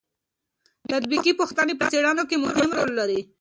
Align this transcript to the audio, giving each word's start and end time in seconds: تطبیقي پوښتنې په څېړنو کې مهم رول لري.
تطبیقي 0.91 1.31
پوښتنې 1.39 1.73
په 1.77 1.85
څېړنو 1.91 2.23
کې 2.29 2.37
مهم 2.45 2.69
رول 2.77 2.91
لري. 2.99 3.19